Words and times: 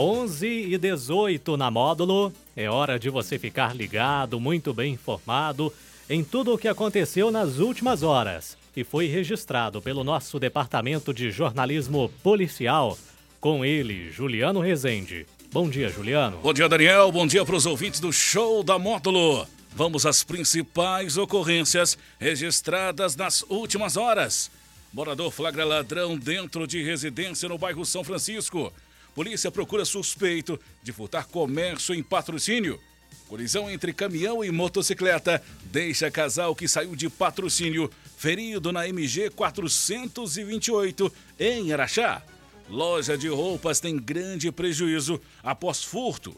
11 0.00 0.46
e 0.46 0.78
18 0.78 1.58
na 1.58 1.70
módulo. 1.70 2.32
É 2.56 2.70
hora 2.70 2.98
de 2.98 3.10
você 3.10 3.38
ficar 3.38 3.76
ligado, 3.76 4.40
muito 4.40 4.72
bem 4.72 4.94
informado 4.94 5.70
em 6.08 6.24
tudo 6.24 6.54
o 6.54 6.58
que 6.58 6.68
aconteceu 6.68 7.30
nas 7.30 7.58
últimas 7.58 8.02
horas 8.02 8.56
e 8.74 8.82
foi 8.82 9.08
registrado 9.08 9.82
pelo 9.82 10.02
nosso 10.02 10.38
Departamento 10.38 11.12
de 11.12 11.30
Jornalismo 11.30 12.10
Policial. 12.22 12.96
Com 13.38 13.62
ele, 13.62 14.10
Juliano 14.10 14.60
Rezende. 14.60 15.26
Bom 15.52 15.68
dia, 15.68 15.90
Juliano. 15.90 16.38
Bom 16.38 16.54
dia, 16.54 16.66
Daniel. 16.66 17.12
Bom 17.12 17.26
dia 17.26 17.44
para 17.44 17.56
os 17.56 17.66
ouvintes 17.66 18.00
do 18.00 18.10
Show 18.10 18.62
da 18.62 18.78
Módulo. 18.78 19.46
Vamos 19.76 20.06
às 20.06 20.24
principais 20.24 21.18
ocorrências 21.18 21.98
registradas 22.18 23.16
nas 23.16 23.44
últimas 23.50 23.98
horas. 23.98 24.50
Morador 24.94 25.30
flagra 25.30 25.64
ladrão 25.66 26.16
dentro 26.16 26.66
de 26.66 26.82
residência 26.82 27.50
no 27.50 27.58
bairro 27.58 27.84
São 27.84 28.02
Francisco. 28.02 28.72
Polícia 29.14 29.50
procura 29.50 29.84
suspeito 29.84 30.58
de 30.82 30.92
furtar 30.92 31.26
comércio 31.26 31.94
em 31.94 32.02
patrocínio. 32.02 32.80
Colisão 33.28 33.70
entre 33.70 33.92
caminhão 33.92 34.44
e 34.44 34.50
motocicleta 34.50 35.42
deixa 35.64 36.10
casal 36.10 36.54
que 36.54 36.66
saiu 36.66 36.96
de 36.96 37.08
patrocínio 37.08 37.90
ferido 38.16 38.72
na 38.72 38.88
MG 38.88 39.30
428 39.30 41.12
em 41.38 41.72
Araxá. 41.72 42.22
Loja 42.68 43.16
de 43.16 43.28
roupas 43.28 43.80
tem 43.80 43.96
grande 43.96 44.50
prejuízo 44.50 45.20
após 45.42 45.82
furto. 45.82 46.34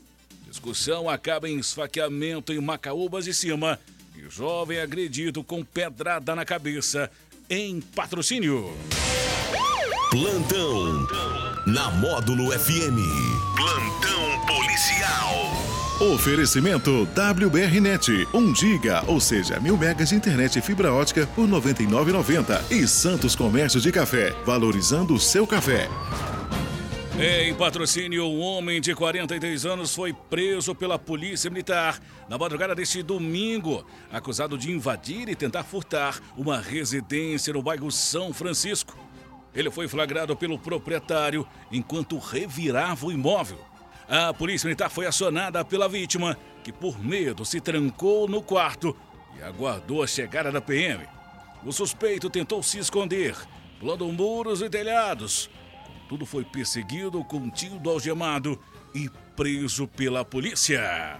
Discussão 0.46 1.08
acaba 1.08 1.48
em 1.48 1.58
esfaqueamento 1.58 2.52
em 2.52 2.60
Macaúbas 2.60 3.24
de 3.24 3.32
Cima 3.32 3.80
e 4.14 4.28
jovem 4.30 4.78
agredido 4.78 5.42
com 5.42 5.64
pedrada 5.64 6.34
na 6.34 6.44
cabeça 6.44 7.10
em 7.48 7.80
patrocínio. 7.80 8.70
Plantão 10.10 11.06
na 11.66 11.90
Módulo 11.92 12.50
FM. 12.50 12.98
Plantão 13.54 14.46
policial. 14.46 16.12
Oferecimento 16.12 17.06
WBRnet, 17.14 18.26
1 18.34 18.54
giga, 18.54 19.04
ou 19.06 19.20
seja, 19.20 19.60
mil 19.60 19.76
megas 19.78 20.08
de 20.08 20.16
internet 20.16 20.58
e 20.58 20.62
fibra 20.62 20.92
ótica 20.92 21.24
por 21.36 21.46
R$ 21.46 21.52
99,90. 21.52 22.72
E 22.72 22.88
Santos 22.88 23.36
Comércio 23.36 23.80
de 23.80 23.92
Café, 23.92 24.34
valorizando 24.44 25.14
o 25.14 25.20
seu 25.20 25.46
café. 25.46 25.88
Em 27.16 27.54
patrocínio, 27.54 28.24
um 28.24 28.40
homem 28.40 28.80
de 28.80 28.94
43 28.94 29.64
anos 29.64 29.94
foi 29.94 30.12
preso 30.12 30.74
pela 30.74 30.98
Polícia 30.98 31.48
Militar 31.48 32.00
na 32.28 32.36
madrugada 32.36 32.74
deste 32.74 33.02
domingo, 33.02 33.86
acusado 34.10 34.58
de 34.58 34.72
invadir 34.72 35.28
e 35.28 35.36
tentar 35.36 35.62
furtar 35.62 36.18
uma 36.36 36.58
residência 36.58 37.52
no 37.52 37.62
bairro 37.62 37.92
São 37.92 38.32
Francisco. 38.32 39.01
Ele 39.54 39.70
foi 39.70 39.88
flagrado 39.88 40.36
pelo 40.36 40.58
proprietário 40.58 41.46
enquanto 41.70 42.18
revirava 42.18 43.06
o 43.06 43.12
imóvel. 43.12 43.58
A 44.08 44.32
Polícia 44.32 44.66
Militar 44.66 44.90
foi 44.90 45.06
acionada 45.06 45.64
pela 45.64 45.88
vítima, 45.88 46.36
que 46.62 46.72
por 46.72 47.02
medo 47.02 47.44
se 47.44 47.60
trancou 47.60 48.28
no 48.28 48.42
quarto 48.42 48.96
e 49.38 49.42
aguardou 49.42 50.02
a 50.02 50.06
chegada 50.06 50.50
da 50.50 50.60
PM. 50.60 51.06
O 51.64 51.72
suspeito 51.72 52.28
tentou 52.28 52.62
se 52.62 52.78
esconder, 52.78 53.36
pulando 53.78 54.06
muros 54.12 54.60
e 54.60 54.68
telhados 54.68 55.48
tudo 56.12 56.26
foi 56.26 56.44
perseguido, 56.44 57.24
contido, 57.24 57.88
algemado 57.88 58.60
e 58.94 59.08
preso 59.34 59.88
pela 59.88 60.22
polícia. 60.22 61.18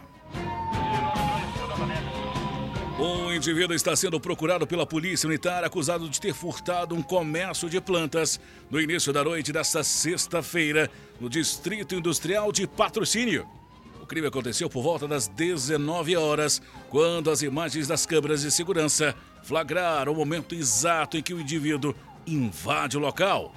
Um 3.03 3.33
indivíduo 3.33 3.75
está 3.75 3.97
sendo 3.97 4.21
procurado 4.21 4.65
pela 4.65 4.87
polícia 4.87 5.27
militar 5.27 5.65
acusado 5.65 6.09
de 6.09 6.21
ter 6.21 6.33
furtado 6.33 6.95
um 6.95 7.03
comércio 7.03 7.69
de 7.69 7.81
plantas 7.81 8.39
no 8.71 8.81
início 8.81 9.13
da 9.13 9.25
noite 9.25 9.53
desta 9.53 9.83
sexta-feira 9.83 10.89
no 11.21 11.29
Distrito 11.29 11.97
Industrial 11.97 12.53
de 12.53 12.65
Patrocínio. 12.65 13.45
O 14.01 14.07
crime 14.07 14.29
aconteceu 14.29 14.71
por 14.71 14.85
volta 14.85 15.09
das 15.09 15.27
19 15.27 16.17
horas, 16.17 16.63
quando 16.91 17.29
as 17.29 17.43
imagens 17.43 17.89
das 17.89 18.07
câmeras 18.07 18.43
de 18.43 18.53
segurança 18.53 19.17
flagraram 19.43 20.13
o 20.13 20.17
momento 20.17 20.55
exato 20.55 21.17
em 21.17 21.23
que 21.23 21.35
o 21.35 21.41
indivíduo 21.41 21.93
invade 22.25 22.97
o 22.97 23.01
local 23.01 23.53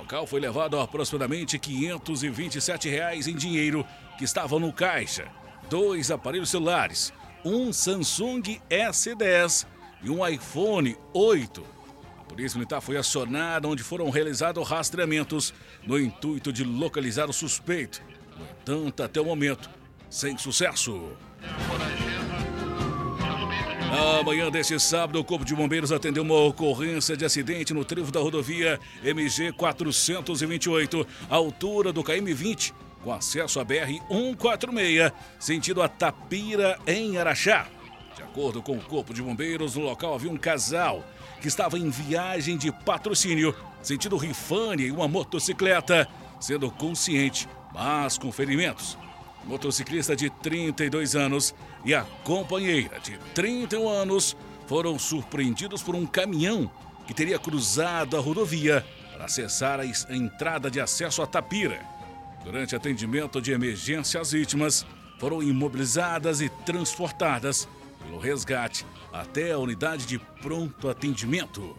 local 0.00 0.26
foi 0.26 0.40
levado 0.40 0.78
aproximadamente 0.78 1.58
527 1.58 2.88
reais 2.88 3.28
em 3.28 3.34
dinheiro 3.34 3.86
que 4.18 4.24
estavam 4.24 4.58
no 4.58 4.72
caixa, 4.72 5.28
dois 5.68 6.10
aparelhos 6.10 6.50
celulares, 6.50 7.12
um 7.44 7.72
Samsung 7.72 8.42
S10 8.68 9.66
e 10.02 10.10
um 10.10 10.26
iPhone 10.26 10.96
8. 11.12 11.64
A 12.18 12.22
Polícia 12.24 12.56
Militar 12.58 12.80
foi 12.80 12.96
acionada 12.96 13.66
onde 13.66 13.82
foram 13.82 14.10
realizados 14.10 14.68
rastreamentos 14.68 15.52
no 15.86 15.98
intuito 15.98 16.52
de 16.52 16.64
localizar 16.64 17.28
o 17.28 17.32
suspeito. 17.32 18.02
No 18.36 18.44
entanto, 18.44 19.02
até 19.02 19.20
o 19.20 19.24
momento, 19.24 19.68
sem 20.08 20.36
sucesso. 20.38 21.12
Na 23.90 24.22
manhã 24.22 24.50
deste 24.50 24.78
sábado, 24.78 25.18
o 25.18 25.24
Corpo 25.24 25.44
de 25.44 25.54
Bombeiros 25.54 25.90
atendeu 25.90 26.22
uma 26.22 26.36
ocorrência 26.36 27.16
de 27.16 27.24
acidente 27.24 27.74
no 27.74 27.84
trevo 27.84 28.12
da 28.12 28.20
rodovia 28.20 28.78
MG 29.02 29.52
428, 29.52 31.06
altura 31.28 31.92
do 31.92 32.04
KM20, 32.04 32.72
com 33.02 33.12
acesso 33.12 33.60
à 33.60 33.64
BR 33.64 34.00
146, 34.08 35.12
sentido 35.38 35.82
a 35.82 35.88
Tapira, 35.88 36.78
em 36.86 37.18
Araxá. 37.18 37.66
De 38.14 38.22
acordo 38.22 38.62
com 38.62 38.76
o 38.76 38.82
Corpo 38.82 39.14
de 39.14 39.22
Bombeiros, 39.22 39.76
no 39.76 39.82
local 39.82 40.14
havia 40.14 40.30
um 40.30 40.36
casal 40.36 41.04
que 41.40 41.48
estava 41.48 41.78
em 41.78 41.88
viagem 41.88 42.56
de 42.56 42.70
patrocínio, 42.70 43.54
sentido 43.82 44.16
Rifane 44.16 44.84
e 44.84 44.90
uma 44.90 45.08
motocicleta, 45.08 46.06
sendo 46.38 46.70
consciente, 46.70 47.48
mas 47.72 48.18
com 48.18 48.30
ferimentos 48.30 48.98
motociclista 49.44 50.14
de 50.14 50.30
32 50.30 51.16
anos, 51.16 51.54
e 51.84 51.94
a 51.94 52.04
companheira 52.24 52.98
de 53.00 53.18
31 53.34 53.88
anos 53.88 54.36
foram 54.66 54.98
surpreendidos 54.98 55.82
por 55.82 55.94
um 55.94 56.06
caminhão 56.06 56.70
que 57.06 57.14
teria 57.14 57.38
cruzado 57.38 58.16
a 58.16 58.20
rodovia 58.20 58.84
para 59.12 59.24
acessar 59.24 59.80
a 59.80 60.14
entrada 60.14 60.70
de 60.70 60.80
acesso 60.80 61.22
a 61.22 61.26
Tapira. 61.26 61.80
Durante 62.44 62.74
atendimento 62.74 63.40
de 63.40 63.52
emergência, 63.52 64.20
as 64.20 64.32
vítimas 64.32 64.86
foram 65.18 65.42
imobilizadas 65.42 66.40
e 66.40 66.48
transportadas 66.48 67.68
pelo 68.02 68.18
resgate 68.18 68.86
até 69.12 69.52
a 69.52 69.58
unidade 69.58 70.06
de 70.06 70.18
pronto 70.18 70.88
atendimento. 70.88 71.76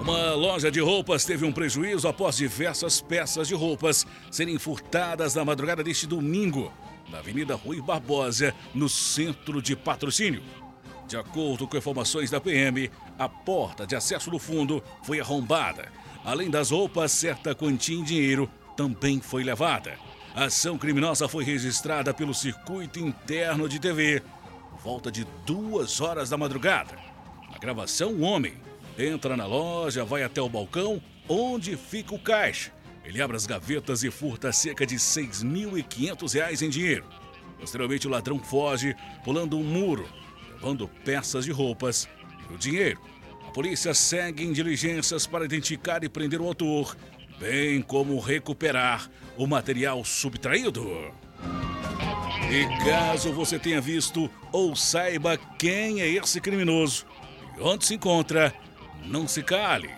Uma 0.00 0.34
loja 0.34 0.70
de 0.70 0.80
roupas 0.80 1.24
teve 1.24 1.46
um 1.46 1.52
prejuízo 1.52 2.06
após 2.06 2.36
diversas 2.36 3.00
peças 3.00 3.48
de 3.48 3.54
roupas 3.54 4.06
serem 4.30 4.58
furtadas 4.58 5.34
na 5.34 5.44
madrugada 5.46 5.82
deste 5.82 6.06
domingo, 6.06 6.70
na 7.10 7.18
Avenida 7.20 7.54
Rui 7.54 7.80
Barbosa, 7.80 8.54
no 8.74 8.86
centro 8.86 9.62
de 9.62 9.74
patrocínio. 9.74 10.42
De 11.08 11.16
acordo 11.16 11.66
com 11.66 11.76
informações 11.78 12.30
da 12.30 12.40
PM, 12.40 12.90
a 13.18 13.28
porta 13.28 13.86
de 13.86 13.96
acesso 13.96 14.30
do 14.30 14.38
fundo 14.38 14.82
foi 15.02 15.20
arrombada. 15.20 15.90
Além 16.24 16.50
das 16.50 16.70
roupas, 16.70 17.12
certa 17.12 17.54
quantia 17.54 17.96
em 17.96 18.02
dinheiro 18.02 18.50
também 18.76 19.20
foi 19.20 19.44
levada. 19.44 19.98
A 20.34 20.44
ação 20.44 20.78
criminosa 20.78 21.28
foi 21.28 21.44
registrada 21.44 22.12
pelo 22.12 22.34
circuito 22.34 22.98
interno 22.98 23.68
de 23.68 23.78
TV 23.78 24.22
por 24.70 24.80
volta 24.80 25.12
de 25.12 25.24
duas 25.46 26.00
horas 26.00 26.30
da 26.30 26.36
madrugada. 26.36 26.96
Na 27.50 27.58
gravação, 27.58 28.12
um 28.12 28.24
homem 28.24 28.54
Entra 28.96 29.36
na 29.36 29.44
loja, 29.44 30.04
vai 30.04 30.22
até 30.22 30.40
o 30.40 30.48
balcão, 30.48 31.02
onde 31.28 31.76
fica 31.76 32.14
o 32.14 32.18
caixa. 32.18 32.72
Ele 33.04 33.20
abre 33.20 33.36
as 33.36 33.44
gavetas 33.44 34.04
e 34.04 34.10
furta 34.10 34.52
cerca 34.52 34.86
de 34.86 34.94
R$ 34.94 35.00
6.500 35.00 36.62
em 36.62 36.70
dinheiro. 36.70 37.04
Posteriormente, 37.58 38.06
o 38.06 38.10
ladrão 38.10 38.38
foge, 38.38 38.94
pulando 39.24 39.58
um 39.58 39.64
muro, 39.64 40.08
levando 40.52 40.88
peças 41.04 41.44
de 41.44 41.50
roupas 41.50 42.08
e 42.48 42.54
o 42.54 42.58
dinheiro. 42.58 43.00
Polícia 43.54 43.94
segue 43.94 44.42
em 44.42 44.52
diligências 44.52 45.28
para 45.28 45.44
identificar 45.44 46.02
e 46.02 46.08
prender 46.08 46.40
o 46.40 46.46
autor, 46.48 46.96
bem 47.38 47.80
como 47.80 48.18
recuperar 48.18 49.08
o 49.36 49.46
material 49.46 50.04
subtraído. 50.04 50.84
E 52.50 52.84
caso 52.84 53.32
você 53.32 53.56
tenha 53.56 53.80
visto 53.80 54.28
ou 54.50 54.74
saiba 54.74 55.38
quem 55.56 56.00
é 56.00 56.08
esse 56.08 56.40
criminoso 56.40 57.06
e 57.56 57.60
onde 57.60 57.86
se 57.86 57.94
encontra, 57.94 58.52
não 59.06 59.28
se 59.28 59.40
cale. 59.40 59.88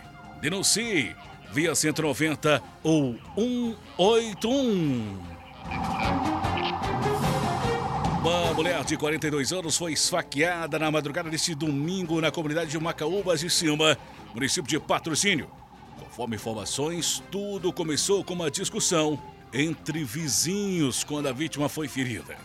Denuncie 0.42 1.16
via 1.50 1.74
190 1.74 2.62
ou 2.82 3.18
181. 3.36 5.35
Uma 8.26 8.52
mulher 8.54 8.82
de 8.82 8.96
42 8.96 9.52
anos 9.52 9.76
foi 9.76 9.92
esfaqueada 9.92 10.80
na 10.80 10.90
madrugada 10.90 11.30
deste 11.30 11.54
domingo 11.54 12.20
na 12.20 12.32
comunidade 12.32 12.72
de 12.72 12.76
Macaúbas 12.76 13.38
de 13.38 13.48
Cima, 13.48 13.96
município 14.34 14.68
de 14.68 14.80
Patrocínio. 14.80 15.48
Conforme 15.96 16.34
informações, 16.34 17.22
tudo 17.30 17.72
começou 17.72 18.24
com 18.24 18.34
uma 18.34 18.50
discussão 18.50 19.16
entre 19.52 20.02
vizinhos 20.02 21.04
quando 21.04 21.28
a 21.28 21.32
vítima 21.32 21.68
foi 21.68 21.86
ferida. 21.86 22.36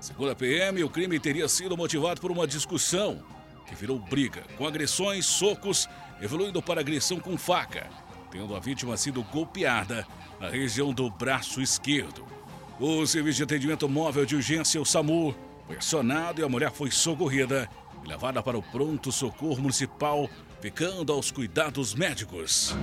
Segundo 0.00 0.30
a 0.30 0.36
PM, 0.36 0.84
o 0.84 0.88
crime 0.88 1.18
teria 1.18 1.48
sido 1.48 1.76
motivado 1.76 2.20
por 2.20 2.30
uma 2.30 2.46
discussão 2.46 3.20
que 3.66 3.74
virou 3.74 3.98
briga, 3.98 4.44
com 4.56 4.68
agressões, 4.68 5.26
socos, 5.26 5.88
evoluindo 6.22 6.62
para 6.62 6.80
agressão 6.80 7.18
com 7.18 7.36
faca. 7.36 7.90
tendo 8.30 8.54
a 8.54 8.60
vítima 8.60 8.96
sido 8.96 9.24
golpeada 9.24 10.06
na 10.38 10.48
região 10.48 10.92
do 10.92 11.10
braço 11.10 11.60
esquerdo. 11.60 12.37
O 12.80 13.04
serviço 13.04 13.38
de 13.38 13.42
atendimento 13.42 13.88
móvel 13.88 14.24
de 14.24 14.36
urgência, 14.36 14.80
o 14.80 14.86
SAMU, 14.86 15.34
foi 15.66 15.76
acionado 15.76 16.40
e 16.40 16.44
a 16.44 16.48
mulher 16.48 16.70
foi 16.70 16.92
socorrida 16.92 17.68
e 18.04 18.08
levada 18.08 18.40
para 18.40 18.56
o 18.56 18.62
pronto-socorro 18.62 19.60
municipal, 19.60 20.30
ficando 20.60 21.12
aos 21.12 21.32
cuidados 21.32 21.92
médicos. 21.92 22.76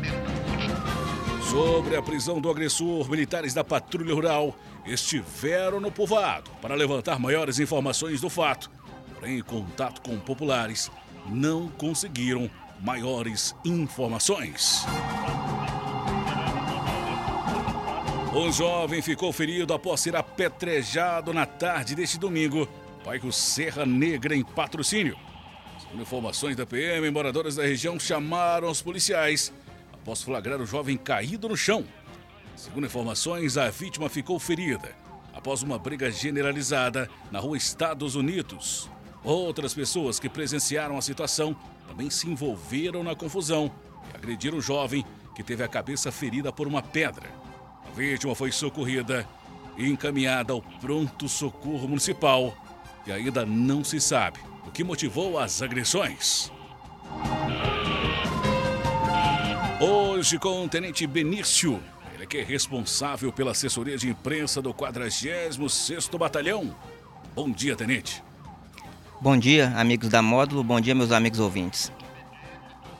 Sobre 1.49 1.95
a 1.95 2.01
prisão 2.01 2.41
do 2.41 2.49
agressor, 2.49 3.09
militares 3.09 3.53
da 3.53 3.63
Patrulha 3.63 4.13
Rural 4.13 4.53
estiveram 4.85 5.79
no 5.79 5.89
povoado 5.89 6.51
para 6.61 6.75
levantar 6.75 7.17
maiores 7.17 7.57
informações 7.59 8.19
do 8.19 8.29
fato. 8.29 8.69
Porém, 9.13 9.37
em 9.37 9.41
contato 9.41 10.01
com 10.01 10.19
populares, 10.19 10.91
não 11.25 11.69
conseguiram 11.69 12.49
maiores 12.81 13.55
informações. 13.63 14.85
O 18.35 18.51
jovem 18.51 19.01
ficou 19.01 19.31
ferido 19.31 19.73
após 19.73 20.01
ser 20.01 20.13
apetrejado 20.13 21.33
na 21.33 21.45
tarde 21.45 21.95
deste 21.95 22.19
domingo, 22.19 22.67
bairro 23.05 23.31
Serra 23.31 23.85
Negra, 23.85 24.35
em 24.35 24.43
patrocínio. 24.43 25.17
Segundo 25.79 26.01
informações 26.01 26.53
da 26.53 26.65
PM, 26.65 27.09
moradores 27.11 27.55
da 27.55 27.63
região 27.63 27.97
chamaram 27.97 28.69
os 28.69 28.81
policiais 28.81 29.53
após 29.93 30.21
flagrar 30.21 30.59
o 30.59 30.65
jovem 30.65 30.97
caído 30.97 31.47
no 31.47 31.55
chão. 31.55 31.85
Segundo 32.57 32.87
informações, 32.87 33.55
a 33.55 33.69
vítima 33.69 34.09
ficou 34.09 34.37
ferida 34.37 34.93
após 35.33 35.63
uma 35.63 35.79
briga 35.79 36.11
generalizada 36.11 37.09
na 37.31 37.39
rua 37.39 37.55
Estados 37.55 38.15
Unidos. 38.15 38.89
Outras 39.23 39.73
pessoas 39.73 40.19
que 40.19 40.27
presenciaram 40.27 40.97
a 40.97 41.01
situação 41.01 41.55
também 41.87 42.09
se 42.09 42.29
envolveram 42.29 43.01
na 43.01 43.15
confusão 43.15 43.71
e 44.11 44.17
agrediram 44.17 44.57
o 44.57 44.61
jovem 44.61 45.05
que 45.33 45.41
teve 45.41 45.63
a 45.63 45.69
cabeça 45.69 46.11
ferida 46.11 46.51
por 46.51 46.67
uma 46.67 46.81
pedra. 46.81 47.44
A 47.95 47.97
vítima 47.97 48.35
foi 48.35 48.51
socorrida 48.51 49.25
e 49.77 49.89
encaminhada 49.89 50.51
ao 50.51 50.61
pronto 50.61 51.29
socorro 51.29 51.87
municipal 51.87 52.53
e 53.07 53.11
ainda 53.11 53.45
não 53.45 53.85
se 53.85 54.01
sabe 54.01 54.37
o 54.67 54.69
que 54.69 54.83
motivou 54.83 55.39
as 55.39 55.61
agressões. 55.61 56.51
Hoje 59.79 60.37
com 60.37 60.65
o 60.65 60.67
Tenente 60.67 61.07
Benício, 61.07 61.81
ele 62.13 62.27
que 62.27 62.39
é 62.39 62.43
responsável 62.43 63.31
pela 63.31 63.51
assessoria 63.51 63.97
de 63.97 64.09
imprensa 64.09 64.61
do 64.61 64.73
46º 64.73 66.17
Batalhão. 66.17 66.75
Bom 67.33 67.49
dia, 67.49 67.77
Tenente. 67.77 68.21
Bom 69.21 69.37
dia, 69.37 69.69
amigos 69.77 70.09
da 70.09 70.21
Módulo. 70.21 70.65
Bom 70.65 70.81
dia, 70.81 70.93
meus 70.93 71.13
amigos 71.13 71.39
ouvintes. 71.39 71.89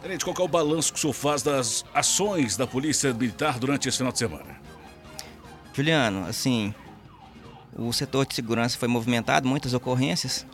Tenente, 0.01 0.23
qual 0.23 0.37
é 0.39 0.41
o 0.41 0.47
balanço 0.47 0.93
que 0.93 0.99
o 0.99 1.01
senhor 1.01 1.13
faz 1.13 1.43
das 1.43 1.83
ações 1.93 2.55
da 2.55 2.65
Polícia 2.65 3.13
Militar 3.13 3.59
durante 3.59 3.89
esse 3.89 3.97
final 3.97 4.13
de 4.13 4.19
semana? 4.19 4.63
Juliano, 5.75 6.25
assim, 6.25 6.73
o 7.75 7.91
setor 7.91 8.25
de 8.25 8.33
segurança 8.33 8.77
foi 8.77 8.87
movimentado, 8.87 9.45
muitas 9.45 9.73
ocorrências, 9.73 10.47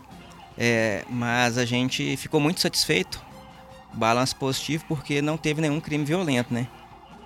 é, 0.57 1.05
mas 1.07 1.59
a 1.59 1.65
gente 1.65 2.17
ficou 2.17 2.39
muito 2.39 2.59
satisfeito, 2.59 3.23
balanço 3.93 4.35
positivo, 4.35 4.83
porque 4.87 5.21
não 5.21 5.37
teve 5.37 5.61
nenhum 5.61 5.79
crime 5.79 6.03
violento, 6.03 6.51
né? 6.51 6.67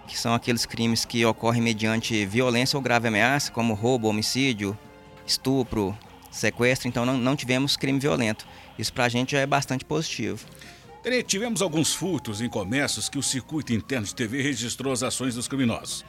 Que 0.08 0.20
são 0.20 0.34
aqueles 0.34 0.66
crimes 0.66 1.06
que 1.06 1.26
ocorrem 1.26 1.62
mediante 1.62 2.26
violência 2.26 2.76
ou 2.76 2.84
grave 2.84 3.08
ameaça, 3.08 3.50
como 3.50 3.74
roubo, 3.74 4.10
homicídio, 4.10 4.78
estupro, 5.26 5.98
sequestro, 6.30 6.90
então 6.90 7.06
não, 7.06 7.18
não 7.18 7.36
tivemos 7.36 7.78
crime 7.78 7.98
violento. 7.98 8.46
Isso 8.78 8.92
para 8.92 9.06
a 9.06 9.10
gente 9.10 9.32
já 9.32 9.40
é 9.40 9.46
bastante 9.46 9.86
positivo. 9.86 10.46
Tivemos 11.26 11.62
alguns 11.62 11.94
furtos 11.94 12.42
em 12.42 12.50
comércios 12.50 13.08
que 13.08 13.18
o 13.18 13.24
circuito 13.24 13.72
interno 13.72 14.06
de 14.06 14.14
TV 14.14 14.42
registrou 14.42 14.92
as 14.92 15.02
ações 15.02 15.36
dos 15.36 15.48
criminosos. 15.48 16.04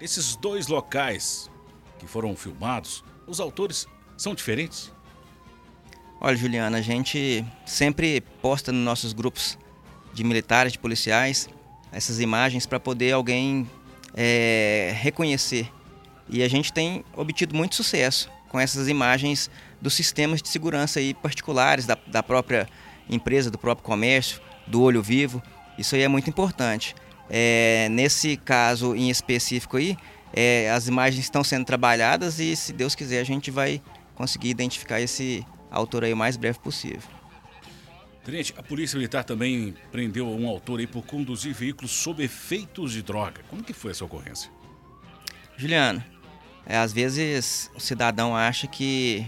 Esses 0.00 0.36
dois 0.36 0.66
locais 0.66 1.50
que 1.98 2.06
foram 2.06 2.36
filmados, 2.36 3.02
os 3.26 3.40
autores 3.40 3.86
são 4.16 4.34
diferentes? 4.34 4.92
Olha, 6.20 6.36
Juliana, 6.36 6.78
a 6.78 6.82
gente 6.82 7.44
sempre 7.64 8.20
posta 8.42 8.72
nos 8.72 8.84
nossos 8.84 9.12
grupos 9.12 9.58
de 10.12 10.24
militares, 10.24 10.72
de 10.72 10.78
policiais, 10.78 11.48
essas 11.92 12.20
imagens 12.20 12.66
para 12.66 12.80
poder 12.80 13.12
alguém 13.12 13.70
é, 14.14 14.94
reconhecer. 14.98 15.70
E 16.28 16.42
a 16.42 16.48
gente 16.48 16.72
tem 16.72 17.04
obtido 17.14 17.54
muito 17.54 17.74
sucesso 17.74 18.30
com 18.48 18.58
essas 18.58 18.88
imagens 18.88 19.50
dos 19.80 19.94
sistemas 19.94 20.42
de 20.42 20.48
segurança 20.48 20.98
aí 20.98 21.14
particulares 21.14 21.86
da, 21.86 21.96
da 22.06 22.22
própria 22.22 22.68
empresa, 23.08 23.50
do 23.50 23.58
próprio 23.58 23.84
comércio, 23.84 24.40
do 24.66 24.82
olho 24.82 25.02
vivo. 25.02 25.42
Isso 25.78 25.94
aí 25.94 26.02
é 26.02 26.08
muito 26.08 26.28
importante. 26.28 26.94
É, 27.28 27.88
nesse 27.90 28.36
caso 28.36 28.94
em 28.94 29.10
específico 29.10 29.76
aí, 29.76 29.96
é, 30.32 30.70
as 30.70 30.86
imagens 30.86 31.24
estão 31.24 31.42
sendo 31.42 31.64
trabalhadas 31.64 32.38
e, 32.38 32.54
se 32.54 32.72
Deus 32.72 32.94
quiser, 32.94 33.20
a 33.20 33.24
gente 33.24 33.50
vai 33.50 33.82
conseguir 34.14 34.50
identificar 34.50 35.00
esse 35.00 35.44
autor 35.70 36.04
aí 36.04 36.12
o 36.12 36.16
mais 36.16 36.36
breve 36.36 36.58
possível. 36.58 37.02
Tenente, 38.24 38.52
a 38.56 38.62
Polícia 38.62 38.96
Militar 38.96 39.22
também 39.22 39.74
prendeu 39.92 40.28
um 40.28 40.48
autor 40.48 40.80
aí 40.80 40.86
por 40.86 41.04
conduzir 41.04 41.54
veículos 41.54 41.92
sob 41.92 42.24
efeitos 42.24 42.92
de 42.92 43.02
droga. 43.02 43.40
Como 43.48 43.62
que 43.62 43.72
foi 43.72 43.92
essa 43.92 44.04
ocorrência? 44.04 44.50
Juliano, 45.56 46.02
é, 46.66 46.76
às 46.76 46.92
vezes 46.92 47.70
o 47.74 47.80
cidadão 47.80 48.34
acha 48.34 48.66
que 48.66 49.24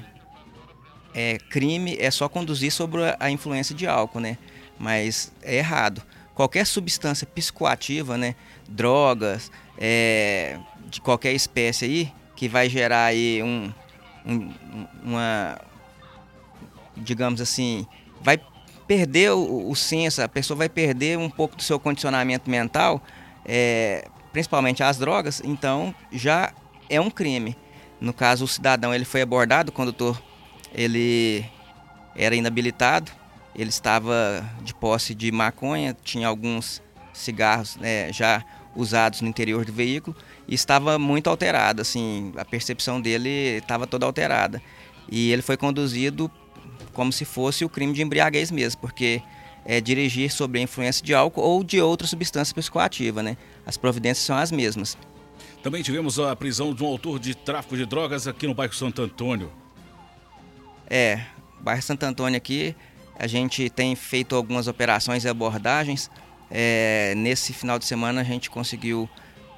é, 1.14 1.38
crime 1.38 1.96
é 1.98 2.10
só 2.10 2.28
conduzir 2.28 2.72
sobre 2.72 3.00
a 3.18 3.30
influência 3.30 3.74
de 3.74 3.86
álcool, 3.86 4.20
né? 4.20 4.36
Mas 4.78 5.32
é 5.42 5.56
errado. 5.56 6.02
Qualquer 6.38 6.64
substância 6.64 7.26
psicoativa, 7.26 8.16
né? 8.16 8.36
Drogas, 8.68 9.50
é, 9.76 10.56
de 10.88 11.00
qualquer 11.00 11.32
espécie 11.32 11.84
aí, 11.84 12.12
que 12.36 12.48
vai 12.48 12.68
gerar 12.68 13.06
aí 13.06 13.42
um, 13.42 13.72
um, 14.24 14.54
uma, 15.02 15.60
digamos 16.96 17.40
assim, 17.40 17.84
vai 18.20 18.40
perder 18.86 19.32
o, 19.32 19.68
o 19.68 19.74
senso, 19.74 20.22
a 20.22 20.28
pessoa 20.28 20.56
vai 20.56 20.68
perder 20.68 21.18
um 21.18 21.28
pouco 21.28 21.56
do 21.56 21.62
seu 21.64 21.80
condicionamento 21.80 22.48
mental, 22.48 23.02
é, 23.44 24.06
principalmente 24.32 24.80
as 24.80 24.96
drogas, 24.96 25.42
então 25.44 25.92
já 26.12 26.52
é 26.88 27.00
um 27.00 27.10
crime. 27.10 27.56
No 28.00 28.12
caso, 28.12 28.44
o 28.44 28.48
cidadão 28.48 28.94
ele 28.94 29.04
foi 29.04 29.22
abordado, 29.22 29.70
o 29.70 29.72
condutor 29.72 30.22
ele 30.72 31.44
era 32.14 32.36
inabilitado, 32.36 33.10
ele 33.58 33.70
estava 33.70 34.48
de 34.62 34.72
posse 34.72 35.14
de 35.14 35.32
maconha, 35.32 35.96
tinha 36.04 36.28
alguns 36.28 36.80
cigarros 37.12 37.76
né, 37.76 38.12
já 38.12 38.44
usados 38.76 39.20
no 39.20 39.28
interior 39.28 39.64
do 39.64 39.72
veículo 39.72 40.16
e 40.46 40.54
estava 40.54 40.98
muito 40.98 41.28
alterado, 41.28 41.82
assim, 41.82 42.32
a 42.36 42.44
percepção 42.44 43.00
dele 43.00 43.58
estava 43.58 43.86
toda 43.86 44.06
alterada. 44.06 44.62
E 45.10 45.32
ele 45.32 45.42
foi 45.42 45.56
conduzido 45.56 46.30
como 46.92 47.12
se 47.12 47.24
fosse 47.24 47.64
o 47.64 47.68
crime 47.68 47.92
de 47.92 48.02
embriaguez 48.02 48.50
mesmo, 48.52 48.80
porque 48.80 49.20
é 49.64 49.80
dirigir 49.80 50.30
sob 50.30 50.58
a 50.58 50.62
influência 50.62 51.04
de 51.04 51.12
álcool 51.12 51.42
ou 51.42 51.64
de 51.64 51.80
outra 51.80 52.06
substância 52.06 52.54
psicoativa, 52.54 53.22
né? 53.22 53.36
As 53.66 53.76
providências 53.76 54.24
são 54.24 54.36
as 54.36 54.52
mesmas. 54.52 54.96
Também 55.62 55.82
tivemos 55.82 56.18
a 56.18 56.34
prisão 56.36 56.72
de 56.72 56.82
um 56.84 56.86
autor 56.86 57.18
de 57.18 57.34
tráfico 57.34 57.76
de 57.76 57.84
drogas 57.84 58.28
aqui 58.28 58.46
no 58.46 58.54
bairro 58.54 58.72
Santo 58.72 59.02
Antônio. 59.02 59.50
É, 60.88 61.22
bairro 61.60 61.82
Santo 61.82 62.04
Antônio 62.04 62.36
aqui, 62.36 62.74
a 63.18 63.26
gente 63.26 63.68
tem 63.68 63.94
feito 63.96 64.36
algumas 64.36 64.68
operações 64.68 65.24
e 65.24 65.28
abordagens. 65.28 66.10
É, 66.50 67.14
nesse 67.16 67.52
final 67.52 67.78
de 67.78 67.84
semana 67.84 68.20
a 68.20 68.24
gente 68.24 68.48
conseguiu 68.48 69.08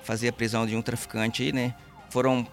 fazer 0.02 0.28
a 0.28 0.32
prisão 0.32 0.66
de 0.66 0.74
um 0.74 0.82
traficante 0.82 1.42
aí, 1.42 1.52
né? 1.52 1.74
Foram 2.08 2.46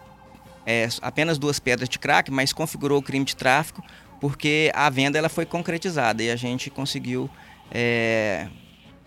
é, 0.66 0.88
apenas 1.02 1.38
duas 1.38 1.60
pedras 1.60 1.88
de 1.90 1.98
crack, 1.98 2.30
mas 2.30 2.54
configurou 2.54 3.00
o 3.00 3.02
crime 3.02 3.26
de 3.26 3.36
tráfico 3.36 3.84
porque 4.20 4.72
a 4.74 4.90
venda 4.90 5.18
ela 5.18 5.30
foi 5.30 5.46
concretizada 5.46 6.24
e 6.24 6.30
a 6.30 6.36
gente 6.36 6.70
conseguiu 6.70 7.30
é, 7.72 8.48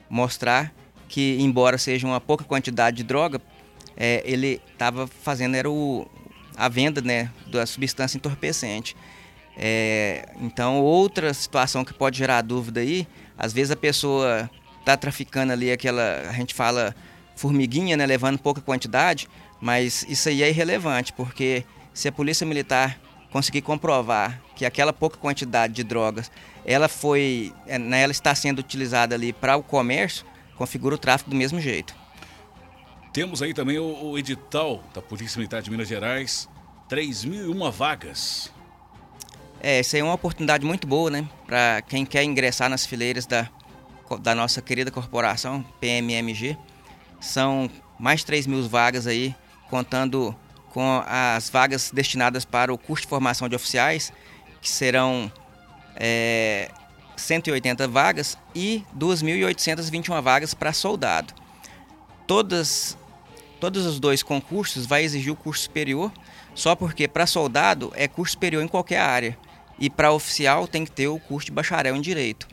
mostrar 0.09 0.73
que, 1.09 1.37
embora 1.41 1.77
seja 1.77 2.07
uma 2.07 2.21
pouca 2.21 2.45
quantidade 2.45 2.99
de 2.99 3.03
droga, 3.03 3.41
é, 3.97 4.23
ele 4.25 4.61
estava 4.73 5.07
fazendo 5.07 5.57
era 5.57 5.69
o, 5.69 6.09
a 6.57 6.69
venda 6.69 7.01
né, 7.01 7.31
da 7.47 7.67
substância 7.67 8.17
entorpecente. 8.17 8.97
É, 9.57 10.29
então, 10.41 10.81
outra 10.81 11.35
situação 11.35 11.85
que 11.85 11.93
pode 11.93 12.19
gerar 12.19 12.43
dúvida 12.43 12.81
aí, 12.81 13.07
às 13.37 13.53
vezes 13.53 13.71
a 13.71 13.77
pessoa 13.77 14.49
está 14.79 14.97
traficando 14.97 15.53
ali 15.53 15.71
aquela, 15.71 16.23
a 16.29 16.33
gente 16.33 16.55
fala 16.55 16.95
formiguinha, 17.37 17.97
né, 17.97 18.07
levando 18.07 18.39
pouca 18.39 18.61
quantidade, 18.61 19.29
mas 19.61 20.05
isso 20.09 20.29
aí 20.29 20.43
é 20.43 20.49
irrelevante, 20.49 21.13
porque 21.13 21.65
se 21.93 22.09
a 22.09 22.13
polícia 22.13 22.47
militar 22.47 22.99
conseguir 23.31 23.63
comprovar 23.63 24.41
que 24.57 24.65
aquela 24.65 24.93
pouca 24.93 25.17
quantidade 25.17 25.73
de 25.73 25.85
drogas, 25.85 26.31
ela 26.65 26.89
foi, 26.89 27.53
é, 27.67 27.79
né, 27.79 28.03
ela 28.03 28.13
está 28.13 28.35
sendo 28.35 28.59
utilizada 28.59 29.15
ali 29.15 29.33
para 29.33 29.57
o 29.57 29.63
comércio, 29.63 30.27
configura 30.57 30.95
o 30.95 30.99
tráfico 30.99 31.31
do 31.31 31.37
mesmo 31.37 31.61
jeito. 31.61 31.95
Temos 33.13 33.43
aí 33.43 33.53
também 33.53 33.79
o, 33.79 34.17
edital 34.19 34.85
da 34.95 35.03
Polícia 35.03 35.39
Militar 35.39 35.63
de 35.63 35.71
Minas 35.71 35.89
Gerais, 35.89 36.49
3.001 36.89 37.71
vagas. 37.73 38.53
É, 39.63 39.81
isso 39.81 39.95
aí 39.95 40.01
é 40.01 40.05
uma 40.05 40.15
oportunidade 40.15 40.65
muito 40.65 40.87
boa, 40.87 41.11
né? 41.11 41.29
Para 41.47 41.83
quem 41.83 42.07
quer 42.07 42.25
ingressar 42.25 42.71
nas 42.71 42.87
fileiras 42.87 43.27
da, 43.27 43.49
da 44.21 44.35
nossa 44.35 44.63
querida 44.63 44.91
corporação, 44.91 45.63
PMMG. 45.79 46.57
são 47.21 47.71
mais 47.99 48.25
3 48.25 48.47
mil 48.47 48.67
vagas 48.67 49.07
aí, 49.07 49.35
contando 49.69 50.35
com 50.73 51.03
as 51.07 51.51
vagas 51.51 51.91
destinadas 51.93 52.47
para 52.47 52.73
o 52.73 52.79
curso 52.79 53.03
de 53.03 53.09
formação 53.09 53.51
de 53.51 53.55
oficiais, 53.55 54.11
que 54.63 54.69
serão 54.69 55.31
é, 55.95 56.71
180 57.15 57.87
vagas, 57.87 58.39
e 58.55 58.83
2.821 58.97 60.23
vagas 60.23 60.55
para 60.55 60.73
soldado. 60.73 61.35
Todas, 62.27 62.97
todos 63.61 63.85
os 63.85 64.01
dois 64.01 64.23
concursos 64.23 64.87
vai 64.87 65.05
exigir 65.05 65.31
o 65.31 65.37
curso 65.37 65.65
superior, 65.65 66.11
só 66.55 66.75
porque 66.75 67.07
para 67.07 67.27
soldado 67.27 67.93
é 67.95 68.09
curso 68.09 68.33
superior 68.33 68.65
em 68.65 68.69
qualquer 68.69 69.01
área, 69.01 69.37
e 69.81 69.89
para 69.89 70.13
oficial 70.13 70.69
tem 70.69 70.85
que 70.85 70.93
ter 70.93 71.09
o 71.09 71.19
curso 71.19 71.47
de 71.47 71.53
bacharel 71.53 71.97
em 71.97 72.01
direito. 72.01 72.47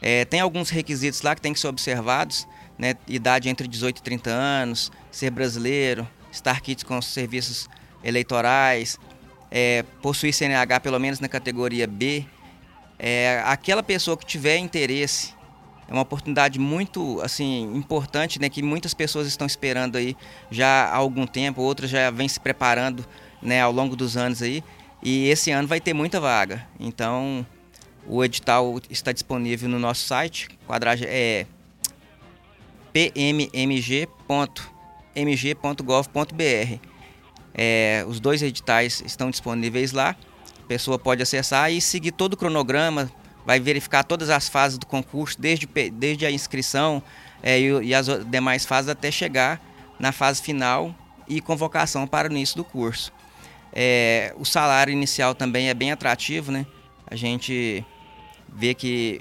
É, 0.00 0.24
tem 0.24 0.40
alguns 0.40 0.70
requisitos 0.70 1.22
lá 1.22 1.34
que 1.34 1.40
tem 1.40 1.52
que 1.52 1.60
ser 1.60 1.68
observados, 1.68 2.48
né? 2.78 2.94
idade 3.06 3.48
entre 3.48 3.68
18 3.68 3.98
e 3.98 4.02
30 4.02 4.30
anos, 4.30 4.90
ser 5.10 5.30
brasileiro, 5.30 6.08
estar 6.32 6.60
kits 6.60 6.82
com 6.82 7.00
serviços 7.00 7.68
eleitorais, 8.02 8.98
é, 9.50 9.84
possuir 10.00 10.32
CNH 10.32 10.80
pelo 10.80 10.98
menos 10.98 11.20
na 11.20 11.28
categoria 11.28 11.86
B. 11.86 12.24
É, 12.98 13.42
aquela 13.44 13.82
pessoa 13.82 14.16
que 14.16 14.24
tiver 14.24 14.56
interesse, 14.56 15.34
é 15.88 15.92
uma 15.92 16.02
oportunidade 16.02 16.58
muito 16.58 17.20
assim 17.20 17.70
importante, 17.76 18.40
né, 18.40 18.48
que 18.48 18.62
muitas 18.62 18.94
pessoas 18.94 19.26
estão 19.26 19.46
esperando 19.46 19.96
aí 19.96 20.16
já 20.50 20.86
há 20.86 20.96
algum 20.96 21.26
tempo, 21.26 21.60
outras 21.60 21.90
já 21.90 22.10
vêm 22.10 22.28
se 22.28 22.40
preparando, 22.40 23.04
né, 23.42 23.60
ao 23.60 23.70
longo 23.70 23.94
dos 23.94 24.16
anos 24.16 24.40
aí. 24.40 24.64
E 25.02 25.28
esse 25.28 25.50
ano 25.50 25.66
vai 25.66 25.80
ter 25.80 25.92
muita 25.92 26.20
vaga. 26.20 26.66
Então, 26.78 27.44
o 28.06 28.22
edital 28.24 28.80
está 28.88 29.10
disponível 29.12 29.68
no 29.68 29.78
nosso 29.78 30.06
site, 30.06 30.48
quadragem 30.66 31.08
é 31.08 31.46
pmmg.mg.gov.br. 32.92 34.12
É, 37.54 38.04
os 38.06 38.20
dois 38.20 38.42
editais 38.42 39.02
estão 39.04 39.30
disponíveis 39.30 39.92
lá. 39.92 40.16
A 40.62 40.66
pessoa 40.66 40.98
pode 40.98 41.22
acessar 41.22 41.72
e 41.72 41.80
seguir 41.80 42.12
todo 42.12 42.34
o 42.34 42.36
cronograma, 42.36 43.10
vai 43.44 43.58
verificar 43.58 44.04
todas 44.04 44.30
as 44.30 44.48
fases 44.48 44.78
do 44.78 44.86
concurso, 44.86 45.40
desde, 45.40 45.66
desde 45.92 46.24
a 46.24 46.30
inscrição 46.30 47.02
é, 47.42 47.58
e, 47.58 47.88
e 47.88 47.94
as 47.94 48.06
demais 48.26 48.64
fases 48.64 48.88
até 48.88 49.10
chegar 49.10 49.60
na 49.98 50.12
fase 50.12 50.40
final 50.40 50.94
e 51.28 51.40
convocação 51.40 52.06
para 52.06 52.28
o 52.28 52.30
início 52.30 52.56
do 52.56 52.64
curso. 52.64 53.12
É, 53.72 54.34
o 54.36 54.44
salário 54.44 54.92
inicial 54.92 55.34
também 55.34 55.68
é 55.68 55.74
bem 55.74 55.92
atrativo, 55.92 56.52
né? 56.52 56.66
A 57.06 57.16
gente 57.16 57.84
vê 58.48 58.74
que 58.74 59.20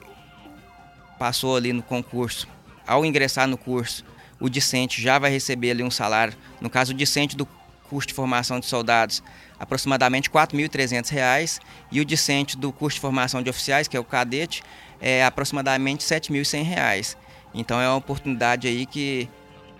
passou 1.18 1.56
ali 1.56 1.72
no 1.72 1.84
concurso, 1.84 2.48
ao 2.86 3.06
ingressar 3.06 3.48
no 3.48 3.58
curso, 3.58 4.04
o 4.40 4.50
discente 4.50 5.02
já 5.02 5.20
vai 5.20 5.32
receber 5.32 5.72
ali 5.72 5.84
um 5.84 5.92
salário, 5.92 6.34
no 6.60 6.70
caso 6.70 6.94
o 6.94 6.96
discente 6.96 7.38
do 7.38 7.48
curso 7.88 8.08
de 8.08 8.14
formação 8.14 8.60
de 8.60 8.66
soldados, 8.66 9.22
aproximadamente 9.60 10.30
R$ 10.30 10.34
4.300 10.34 11.60
e 11.92 12.02
o 12.02 12.06
discente 12.06 12.58
do 12.58 12.72
curso 12.72 12.96
de 12.96 13.02
formação 13.02 13.44
de 13.44 13.50
oficiais, 13.50 13.88
que 13.88 13.96
é 13.96 14.00
o 14.00 14.04
cadete, 14.04 14.64
é 15.00 15.24
aproximadamente 15.24 16.10
R$ 16.10 16.20
7.100. 16.20 17.16
Então 17.54 17.80
é 17.80 17.88
uma 17.88 17.98
oportunidade 17.98 18.68
aí 18.68 18.86
que 18.86 19.30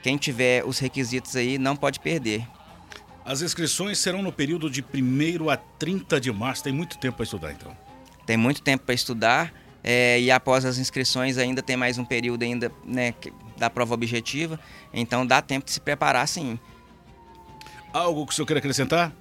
quem 0.04 0.18
tiver 0.18 0.64
os 0.66 0.78
requisitos 0.78 1.36
aí 1.36 1.58
não 1.58 1.76
pode 1.76 2.00
perder. 2.00 2.46
As 3.24 3.42
inscrições 3.42 4.00
serão 4.00 4.22
no 4.22 4.32
período 4.32 4.70
de 4.70 4.84
1 4.84 5.50
a 5.50 5.58
30 5.58 6.20
de 6.20 6.32
março. 6.32 6.64
Tem 6.64 6.74
muito 6.74 6.98
tempo 6.98 7.18
para 7.18 7.24
estudar, 7.24 7.52
então 7.52 7.76
tem 8.26 8.38
muito 8.38 8.62
tempo 8.62 8.86
para 8.86 8.96
estudar 8.96 9.54
é, 9.84 10.20
e 10.20 10.32
após 10.32 10.64
as 10.64 10.78
inscrições 10.78 11.38
ainda 11.38 11.62
tem 11.62 11.76
mais 11.76 11.98
um 11.98 12.06
período 12.06 12.44
ainda 12.44 12.72
né, 12.86 13.14
da 13.58 13.70
prova 13.70 13.94
objetiva, 13.94 14.60
então 14.94 15.26
dá 15.26 15.42
tempo 15.42 15.66
de 15.66 15.72
se 15.72 15.82
preparar 15.82 16.28
sim. 16.28 16.60
Algo 17.92 18.26
que 18.26 18.32
o 18.32 18.36
senhor 18.36 18.46
quer 18.46 18.58
acrescentar? 18.58 19.12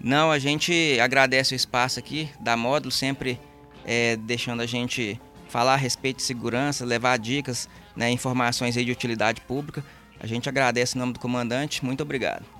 Não, 0.00 0.30
a 0.30 0.38
gente 0.38 0.98
agradece 1.00 1.54
o 1.54 1.56
espaço 1.56 1.98
aqui 1.98 2.28
da 2.40 2.56
Módulo, 2.56 2.90
sempre 2.90 3.38
é, 3.84 4.16
deixando 4.16 4.60
a 4.60 4.66
gente 4.66 5.20
falar 5.48 5.74
a 5.74 5.76
respeito 5.76 6.16
de 6.16 6.22
segurança, 6.22 6.84
levar 6.84 7.18
dicas, 7.18 7.68
né, 7.94 8.10
informações 8.10 8.74
de 8.74 8.90
utilidade 8.90 9.40
pública. 9.42 9.84
A 10.20 10.26
gente 10.26 10.48
agradece 10.48 10.96
em 10.96 11.00
nome 11.00 11.12
do 11.12 11.20
comandante, 11.20 11.84
muito 11.84 12.02
obrigado. 12.02 12.57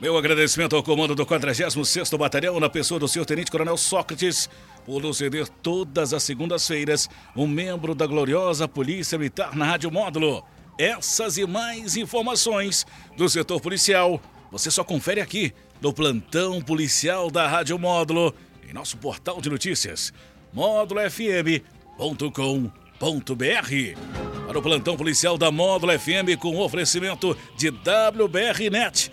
Meu 0.00 0.16
agradecimento 0.16 0.74
ao 0.74 0.82
comando 0.82 1.14
do 1.14 1.26
46º 1.26 2.16
Batalhão, 2.16 2.58
na 2.58 2.70
pessoa 2.70 2.98
do 2.98 3.06
senhor 3.06 3.26
Tenente 3.26 3.50
Coronel 3.50 3.76
Sócrates, 3.76 4.48
por 4.86 5.02
nos 5.02 5.18
ceder 5.18 5.46
todas 5.46 6.14
as 6.14 6.22
segundas-feiras 6.22 7.06
um 7.36 7.46
membro 7.46 7.94
da 7.94 8.06
gloriosa 8.06 8.66
Polícia 8.66 9.18
Militar 9.18 9.54
na 9.54 9.66
Rádio 9.66 9.90
Módulo. 9.90 10.42
Essas 10.78 11.36
e 11.36 11.46
mais 11.46 11.98
informações 11.98 12.86
do 13.14 13.28
setor 13.28 13.60
policial, 13.60 14.18
você 14.50 14.70
só 14.70 14.82
confere 14.82 15.20
aqui 15.20 15.52
no 15.82 15.92
Plantão 15.92 16.62
Policial 16.62 17.30
da 17.30 17.46
Rádio 17.46 17.78
Módulo, 17.78 18.34
em 18.66 18.72
nosso 18.72 18.96
portal 18.96 19.38
de 19.38 19.50
notícias, 19.50 20.14
módulofm.com.br. 20.50 21.60
Para 24.46 24.58
o 24.58 24.62
Plantão 24.62 24.96
Policial 24.96 25.36
da 25.36 25.50
Módulo 25.50 25.92
FM 25.98 26.40
com 26.40 26.58
oferecimento 26.58 27.36
de 27.54 27.68
WBRnet 27.68 29.12